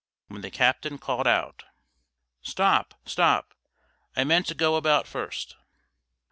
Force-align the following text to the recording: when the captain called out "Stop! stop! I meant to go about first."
when 0.29 0.41
the 0.41 0.49
captain 0.49 0.97
called 0.97 1.27
out 1.27 1.65
"Stop! 2.41 2.95
stop! 3.05 3.53
I 4.15 4.23
meant 4.23 4.47
to 4.47 4.55
go 4.55 4.75
about 4.75 5.05
first." 5.05 5.55